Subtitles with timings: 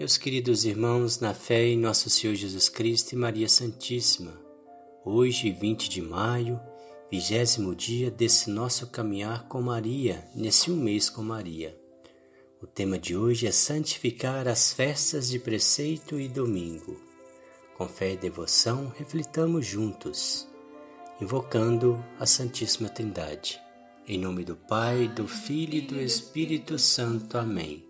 [0.00, 4.32] Meus queridos irmãos, na fé em nosso Senhor Jesus Cristo e Maria Santíssima,
[5.04, 6.58] hoje, 20 de maio,
[7.10, 11.78] vigésimo dia desse nosso caminhar com Maria, nesse um mês com Maria.
[12.62, 16.98] O tema de hoje é santificar as festas de preceito e domingo.
[17.76, 20.48] Com fé e devoção, reflitamos juntos,
[21.20, 23.60] invocando a Santíssima Trindade.
[24.08, 27.36] Em nome do Pai, do Filho e do Espírito Santo.
[27.36, 27.89] Amém.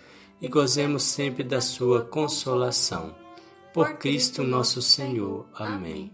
[0.41, 3.15] e gozemos sempre da sua consolação.
[3.73, 5.47] Por Cristo nosso Senhor.
[5.53, 6.11] Amém.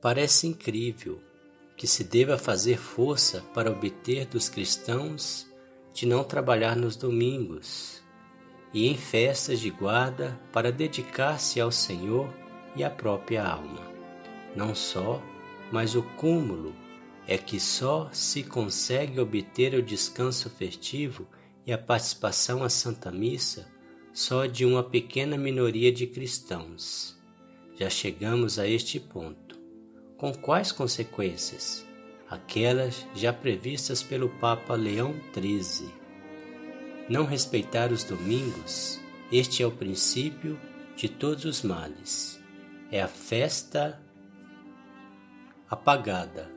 [0.00, 1.20] Parece incrível
[1.76, 5.46] que se deva fazer força para obter dos cristãos
[5.92, 8.02] de não trabalhar nos domingos
[8.72, 12.32] e em festas de guarda para dedicar-se ao Senhor
[12.74, 13.80] e à própria alma.
[14.56, 15.20] Não só,
[15.70, 16.74] mas o cúmulo
[17.26, 21.26] é que só se consegue obter o descanso festivo
[21.66, 23.70] e a participação à Santa Missa
[24.12, 27.18] só de uma pequena minoria de cristãos.
[27.76, 29.58] Já chegamos a este ponto.
[30.18, 31.86] Com quais consequências?
[32.28, 35.88] Aquelas já previstas pelo Papa Leão XIII.
[37.08, 40.58] Não respeitar os domingos, este é o princípio
[40.94, 42.40] de todos os males.
[42.90, 44.00] É a festa
[45.68, 46.50] apagada,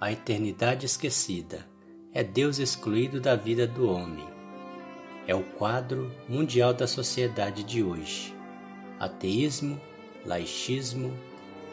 [0.00, 1.68] a eternidade esquecida,
[2.12, 4.33] é Deus excluído da vida do homem
[5.26, 8.34] é o quadro mundial da sociedade de hoje.
[8.98, 9.80] Ateísmo,
[10.24, 11.12] laichismo,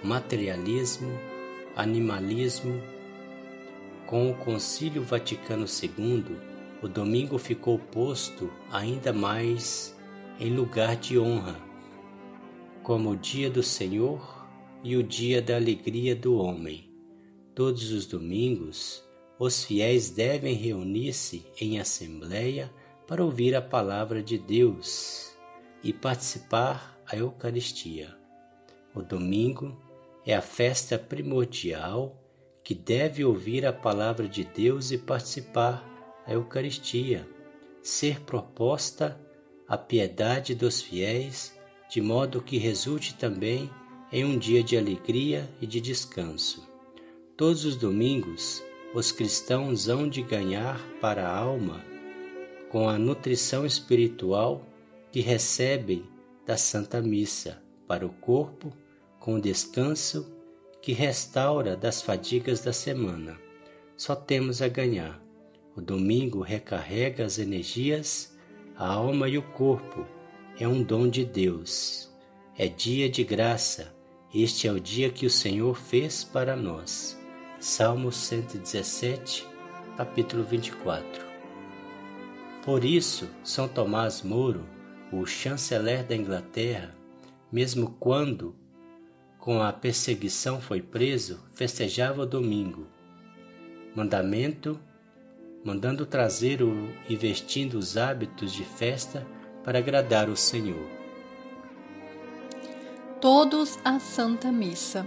[0.04, 1.12] materialismo,
[1.76, 2.82] animalismo.
[4.06, 6.38] Com o Concílio Vaticano II,
[6.82, 9.96] o domingo ficou posto ainda mais
[10.40, 11.56] em lugar de honra,
[12.82, 14.48] como o dia do Senhor
[14.84, 16.90] e o dia da alegria do homem.
[17.54, 19.04] Todos os domingos,
[19.38, 22.72] os fiéis devem reunir-se em assembleia
[23.08, 25.38] para ouvir a palavra de Deus
[25.84, 28.16] e participar a Eucaristia.
[28.94, 29.78] O domingo
[30.26, 32.16] é a festa primordial
[32.64, 35.86] que deve ouvir a palavra de Deus e participar
[36.26, 37.28] a Eucaristia,
[37.82, 39.20] ser proposta
[39.68, 41.58] a piedade dos fiéis,
[41.90, 43.70] de modo que resulte também
[44.12, 46.70] em um dia de alegria e de descanso.
[47.36, 48.62] Todos os domingos,
[48.94, 51.91] os cristãos hão de ganhar para a alma
[52.72, 54.66] com a nutrição espiritual
[55.12, 56.06] que recebem
[56.46, 58.72] da Santa Missa para o corpo,
[59.20, 60.34] com o descanso
[60.82, 63.38] que restaura das fadigas da semana.
[63.98, 65.22] Só temos a ganhar.
[65.76, 68.34] O domingo recarrega as energias,
[68.78, 70.08] a alma e o corpo.
[70.58, 72.10] É um dom de Deus.
[72.58, 73.94] É dia de graça.
[74.34, 77.20] Este é o dia que o Senhor fez para nós.
[77.60, 79.46] Salmo 117,
[79.98, 81.31] capítulo 24.
[82.64, 84.66] Por isso, São Tomás Moro,
[85.12, 86.96] o chanceler da Inglaterra,
[87.52, 88.56] mesmo quando
[89.40, 92.86] com a perseguição foi preso, festejava o domingo.
[93.96, 94.80] Mandamento,
[95.66, 99.26] mandando trazer o, e vestindo os hábitos de festa
[99.64, 100.88] para agradar o Senhor.
[103.20, 105.06] Todos à Santa Missa.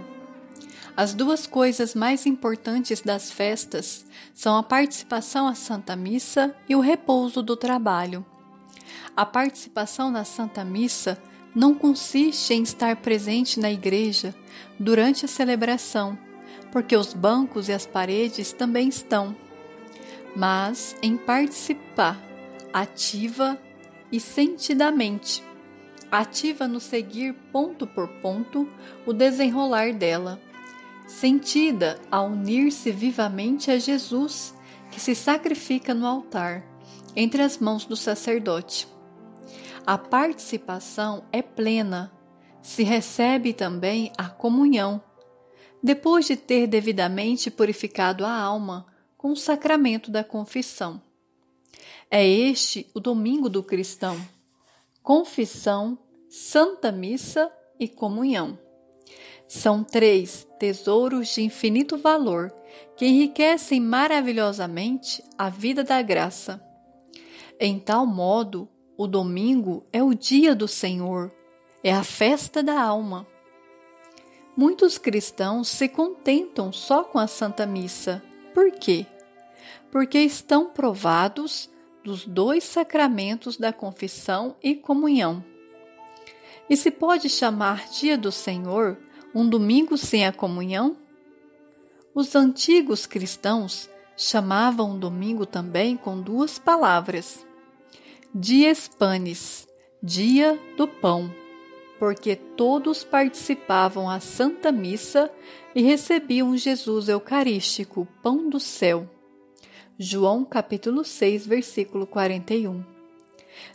[0.97, 6.79] As duas coisas mais importantes das festas são a participação à Santa Missa e o
[6.79, 8.25] repouso do trabalho.
[9.13, 11.21] A participação na Santa Missa
[11.53, 14.33] não consiste em estar presente na igreja
[14.79, 16.17] durante a celebração,
[16.71, 19.35] porque os bancos e as paredes também estão,
[20.33, 22.17] mas em participar
[22.71, 23.57] ativa
[24.09, 25.43] e sentidamente.
[26.09, 28.69] Ativa no seguir ponto por ponto
[29.05, 30.39] o desenrolar dela
[31.07, 34.53] sentida a unir-se vivamente a Jesus,
[34.91, 36.63] que se sacrifica no altar,
[37.15, 38.87] entre as mãos do sacerdote.
[39.85, 42.11] A participação é plena,
[42.61, 45.01] se recebe também a comunhão,
[45.81, 51.01] depois de ter devidamente purificado a alma com o sacramento da confissão.
[52.09, 54.19] É este o domingo do cristão:
[55.03, 55.97] confissão,
[56.29, 58.64] santa missa e comunhão.
[59.47, 62.51] São três tesouros de infinito valor
[62.95, 66.61] que enriquecem maravilhosamente a vida da graça.
[67.59, 71.31] Em tal modo, o domingo é o dia do Senhor,
[71.83, 73.27] é a festa da alma.
[74.57, 78.23] Muitos cristãos se contentam só com a Santa Missa.
[78.53, 79.05] Por quê?
[79.91, 81.69] Porque estão provados
[82.03, 85.43] dos dois sacramentos da confissão e comunhão.
[86.69, 88.97] E se pode chamar Dia do Senhor
[89.35, 90.95] um domingo sem a comunhão?
[92.13, 97.45] Os antigos cristãos chamavam o domingo também com duas palavras:
[98.33, 99.67] Dies Panis,
[100.01, 101.29] dia do pão,
[101.99, 105.29] porque todos participavam à Santa Missa
[105.75, 109.09] e recebiam Jesus Eucarístico, pão do céu.
[109.99, 112.81] João capítulo 6, versículo 41.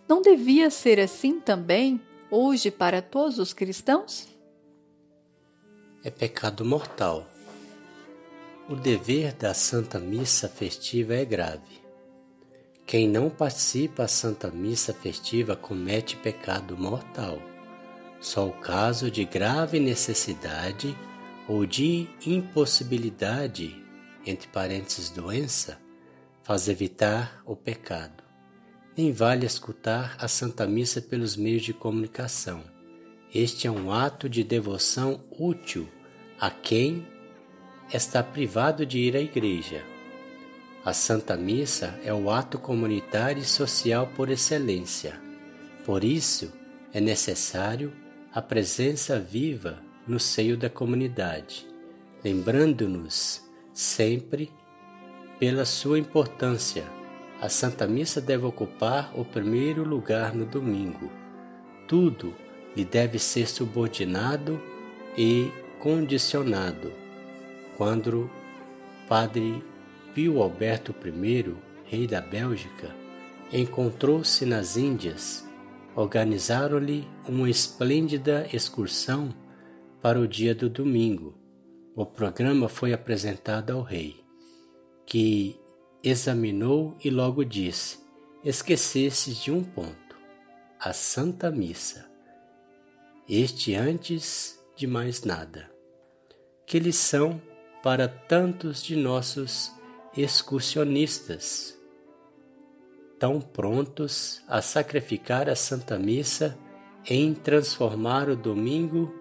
[0.09, 4.30] Não devia ser assim também hoje para todos os cristãos?
[6.03, 7.29] É pecado mortal.
[8.69, 11.81] O dever da Santa Missa festiva é grave.
[12.87, 17.41] Quem não participa da Santa Missa festiva comete pecado mortal.
[18.21, 20.97] Só o caso de grave necessidade
[21.49, 23.83] ou de impossibilidade,
[24.27, 25.79] entre parênteses doença,
[26.43, 28.31] faz evitar o pecado
[28.97, 32.63] nem vale escutar a Santa Missa pelos meios de comunicação.
[33.35, 35.89] Este é um ato de devoção útil
[36.39, 37.07] a quem
[37.93, 39.85] está privado de ir à igreja.
[40.85, 45.21] A Santa Missa é o ato comunitário e social por excelência.
[45.85, 46.53] Por isso,
[46.93, 47.93] é necessário
[48.33, 51.67] a presença viva no seio da comunidade,
[52.25, 53.43] lembrando-nos
[53.73, 54.51] sempre
[55.39, 56.85] pela sua importância
[57.41, 61.11] a Santa Missa deve ocupar o primeiro lugar no domingo.
[61.89, 62.35] Tudo
[62.77, 64.61] lhe deve ser subordinado
[65.17, 66.93] e condicionado.
[67.77, 68.31] Quando
[69.09, 69.63] Padre
[70.15, 72.95] Pio Alberto I, rei da Bélgica,
[73.53, 75.49] encontrou-se nas Índias,
[75.97, 79.35] organizaram-lhe uma esplêndida excursão
[80.01, 81.35] para o dia do domingo.
[81.95, 84.25] O programa foi apresentado ao rei,
[85.05, 85.59] que
[86.03, 87.99] examinou e logo disse:
[88.45, 90.17] Esquecesses de um ponto,
[90.79, 92.10] a Santa Missa.
[93.33, 95.71] Este antes de mais nada.
[96.67, 97.41] Que lição
[97.81, 99.71] para tantos de nossos
[100.17, 101.79] excursionistas,
[103.21, 106.59] tão prontos a sacrificar a Santa Missa
[107.09, 109.15] em transformar o domingo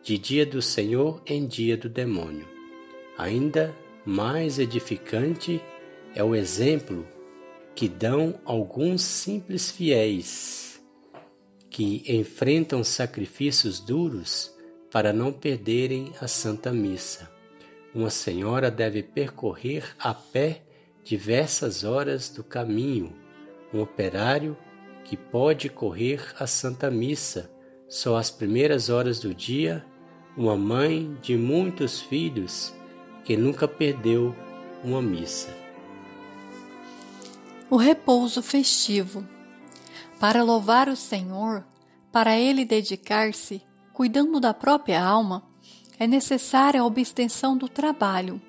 [0.00, 2.46] de dia do Senhor em dia do demônio.
[3.18, 3.74] Ainda
[4.04, 5.60] mais edificante
[6.14, 7.04] é o exemplo
[7.74, 10.65] que dão alguns simples fiéis
[11.76, 14.50] que enfrentam sacrifícios duros
[14.90, 17.30] para não perderem a Santa Missa.
[17.94, 20.62] Uma senhora deve percorrer a pé
[21.04, 23.14] diversas horas do caminho.
[23.74, 24.56] Um operário
[25.04, 27.50] que pode correr a Santa Missa
[27.86, 29.84] só as primeiras horas do dia.
[30.34, 32.72] Uma mãe de muitos filhos
[33.22, 34.34] que nunca perdeu
[34.82, 35.54] uma missa
[37.68, 39.26] o repouso festivo.
[40.18, 41.66] Para louvar o Senhor,
[42.10, 45.42] para ele dedicar-se, cuidando da própria alma,
[45.98, 48.40] é necessária a abstenção do trabalho.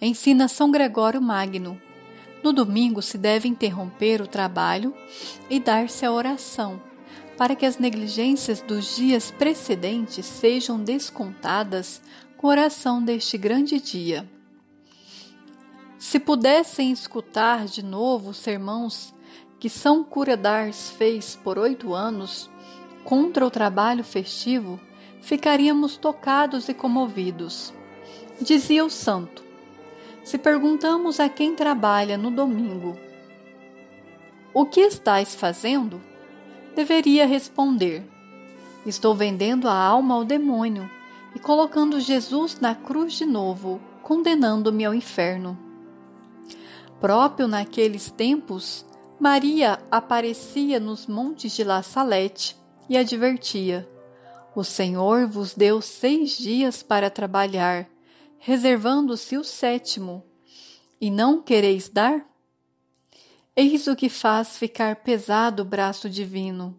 [0.00, 1.80] Ensina São Gregório Magno.
[2.42, 4.94] No domingo se deve interromper o trabalho
[5.50, 6.80] e dar-se à oração,
[7.36, 12.00] para que as negligências dos dias precedentes sejam descontadas
[12.36, 14.30] com a oração deste grande dia.
[15.98, 19.13] Se pudessem escutar de novo os sermãos
[19.64, 22.50] que São Curadars fez por oito anos
[23.02, 24.78] contra o trabalho festivo,
[25.22, 27.72] ficaríamos tocados e comovidos.
[28.38, 29.42] Dizia o santo:
[30.22, 32.94] Se perguntamos a quem trabalha no domingo,
[34.52, 35.98] o que estás fazendo?
[36.76, 38.06] Deveria responder:
[38.84, 40.90] Estou vendendo a alma ao demônio
[41.34, 45.56] e colocando Jesus na cruz de novo, condenando-me ao inferno.
[47.00, 48.84] Próprio naqueles tempos,
[49.18, 52.56] Maria aparecia nos montes de La Salette
[52.88, 53.88] e advertia:
[54.54, 57.88] O Senhor vos deu seis dias para trabalhar,
[58.38, 60.24] reservando-se o sétimo,
[61.00, 62.26] e não quereis dar?
[63.54, 66.76] Eis o que faz ficar pesado o braço divino.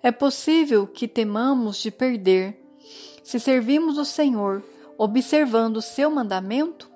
[0.00, 2.64] É possível que temamos de perder,
[3.24, 4.62] se servimos o Senhor,
[4.96, 6.88] observando o seu mandamento?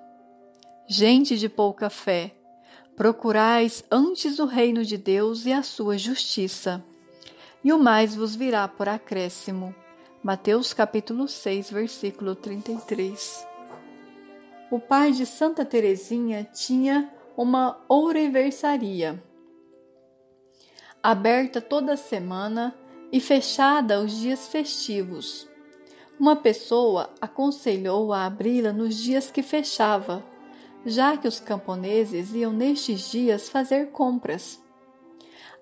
[0.87, 2.33] Gente de pouca fé,
[3.01, 6.85] Procurais antes o reino de Deus e a sua justiça,
[7.63, 9.73] e o mais vos virá por acréscimo.
[10.21, 13.47] Mateus capítulo 6, versículo 33.
[14.69, 19.19] O pai de Santa Teresinha tinha uma ouriversaria
[21.01, 22.75] aberta toda semana
[23.11, 25.49] e fechada os dias festivos.
[26.19, 30.23] Uma pessoa aconselhou a abri-la nos dias que fechava,
[30.85, 34.61] já que os camponeses iam nestes dias fazer compras.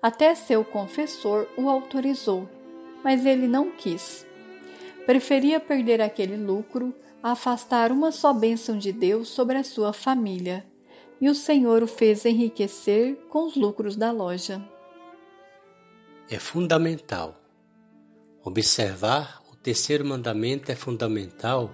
[0.02, 2.48] Até seu confessor o autorizou,
[3.04, 4.26] mas ele não quis.
[5.04, 10.64] Preferia perder aquele lucro a afastar uma só bênção de Deus sobre a sua família,
[11.20, 14.62] e o Senhor o fez enriquecer com os lucros da loja.
[16.30, 17.36] É fundamental
[18.42, 21.70] observar o terceiro mandamento é fundamental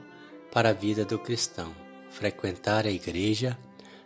[0.50, 1.85] para a vida do cristão.
[2.16, 3.58] Frequentar a igreja,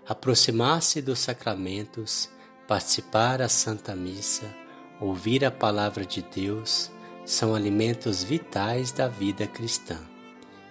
[0.05, 2.29] aproximar-se dos sacramentos,
[2.67, 4.52] participar da Santa Missa,
[5.00, 6.90] ouvir a palavra de Deus
[7.25, 9.97] são alimentos vitais da vida cristã.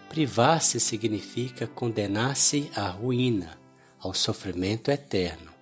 [0.10, 3.58] Privar-se significa condenar-se à ruína,
[4.02, 5.54] ao sofrimento eterno.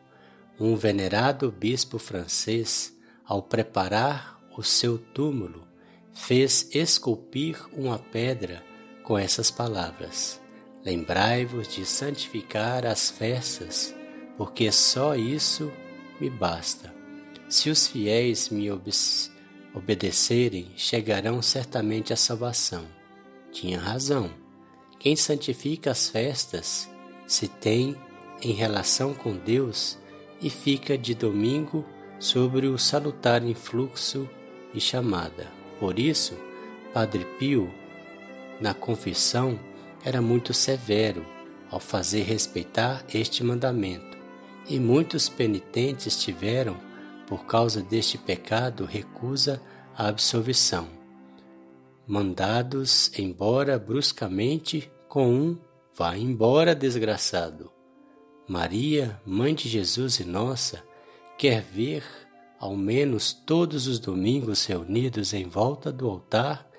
[0.59, 2.91] Um venerado bispo francês,
[3.23, 5.67] ao preparar o seu túmulo,
[6.11, 8.63] fez esculpir uma pedra
[9.03, 10.41] com essas palavras:
[10.87, 13.93] Lembrai-vos de santificar as festas,
[14.37, 15.69] porque só isso
[16.17, 16.95] me basta.
[17.49, 18.69] Se os fiéis me
[19.73, 22.85] obedecerem, chegarão certamente à salvação.
[23.51, 24.31] Tinha razão.
[24.97, 26.89] Quem santifica as festas
[27.27, 27.93] se tem
[28.41, 29.97] em relação com Deus
[30.41, 31.83] e fica de domingo
[32.17, 34.29] sobre o salutar influxo
[34.73, 35.51] e chamada.
[35.81, 36.37] Por isso,
[36.93, 37.69] Padre Pio,
[38.61, 39.59] na confissão,
[40.03, 41.25] era muito severo
[41.69, 44.17] ao fazer respeitar este mandamento,
[44.69, 46.77] e muitos penitentes tiveram,
[47.25, 49.61] por causa deste pecado, recusa
[49.95, 50.87] à absolvição,
[52.07, 55.57] mandados embora bruscamente com um
[55.97, 57.71] Vá embora, desgraçado.
[58.47, 60.83] Maria, mãe de Jesus e nossa,
[61.39, 62.03] quer ver
[62.59, 66.69] ao menos todos os domingos reunidos em volta do altar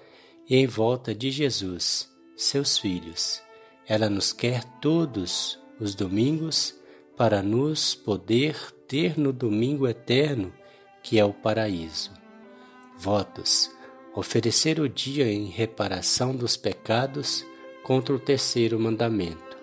[0.48, 2.08] e em volta de Jesus,
[2.38, 3.42] seus filhos.
[3.86, 6.74] Ela nos quer todos os domingos
[7.16, 10.52] para nos poder ter no domingo eterno,
[11.02, 12.12] que é o paraíso.
[12.96, 13.70] Votos:
[14.14, 17.44] oferecer o dia em reparação dos pecados
[17.82, 19.56] contra o terceiro mandamento,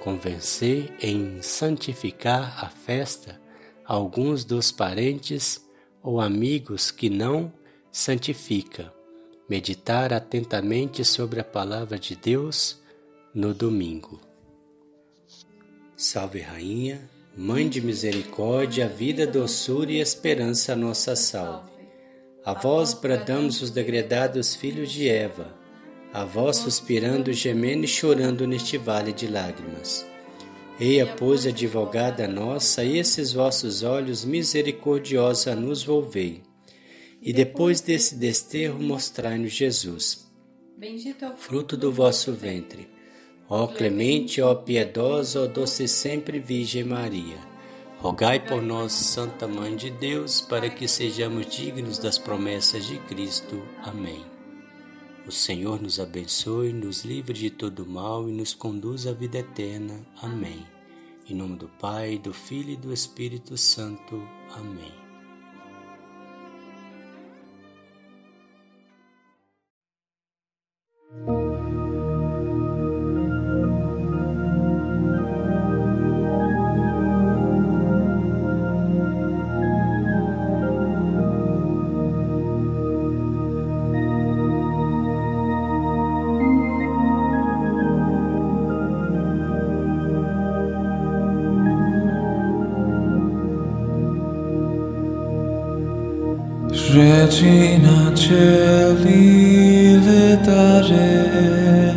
[0.00, 3.40] convencer em santificar a festa
[3.84, 5.64] alguns dos parentes
[6.02, 7.52] ou amigos que não
[7.92, 8.92] santifica,
[9.48, 12.80] meditar atentamente sobre a palavra de Deus
[13.34, 14.20] no domingo.
[15.96, 17.08] Salve Rainha,
[17.40, 21.70] Mãe de misericórdia, vida, doçura e esperança, nossa salve.
[22.44, 25.54] A vós bradamos os degredados filhos de Eva,
[26.12, 30.04] a vós suspirando, gemendo e chorando neste vale de lágrimas.
[30.80, 36.47] Eia, pois, advogada nossa, esses vossos olhos misericordiosa nos volvei.
[37.20, 40.28] E depois desse desterro mostrai-nos Jesus,
[40.80, 42.88] é fruto do vosso ventre.
[43.48, 47.38] Ó clemente, ó piedosa, ó doce sempre Virgem Maria.
[47.98, 53.60] Rogai por nós, Santa Mãe de Deus, para que sejamos dignos das promessas de Cristo.
[53.82, 54.24] Amém.
[55.26, 60.06] O Senhor nos abençoe, nos livre de todo mal e nos conduz à vida eterna.
[60.22, 60.64] Amém.
[61.28, 64.22] Em nome do Pai, do Filho e do Espírito Santo.
[64.54, 65.07] Amém.
[96.70, 101.96] Regina Celi letare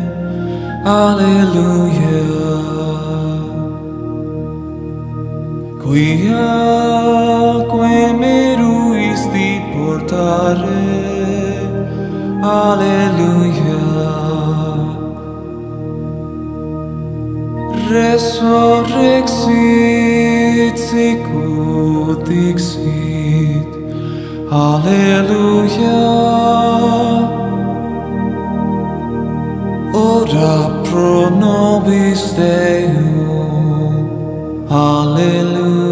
[0.84, 2.24] Alleluia.
[5.82, 10.86] Quia que me ruisti portare
[12.42, 13.84] Alleluia.
[17.90, 23.01] Resurrexit sicut dixit
[24.54, 25.88] Alleluia.
[29.94, 34.10] Ora pro nobis Deum.
[34.68, 35.91] Alleluia.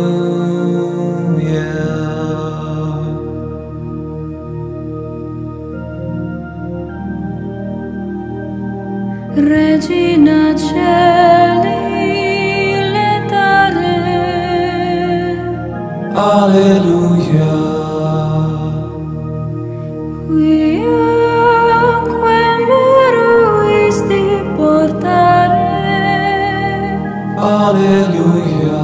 [27.42, 28.82] Alleluia.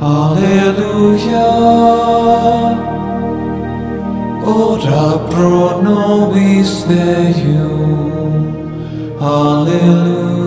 [0.00, 1.48] Alleluia.
[4.46, 8.54] Ora pro nobis Deum.
[9.20, 10.43] Alleluia.